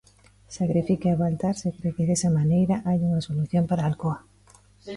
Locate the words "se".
1.61-1.69